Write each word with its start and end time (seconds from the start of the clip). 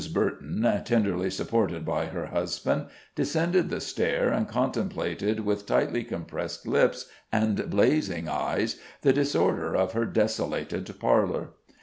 Burton, 0.11 0.63
tenderly 0.83 1.29
supported 1.29 1.85
by 1.85 2.07
her 2.07 2.25
husband, 2.25 2.87
descended 3.13 3.69
the 3.69 3.79
stair, 3.79 4.29
and 4.29 4.47
contemplated 4.47 5.41
with 5.41 5.67
tightly 5.67 6.03
compressed 6.03 6.65
lips 6.65 7.07
and 7.31 7.69
blazing 7.69 8.27
eyes 8.27 8.77
the 9.03 9.13
disorder 9.13 9.75
of 9.75 9.93
her 9.93 10.05
desolated 10.05 10.91
parlor. 10.99 11.49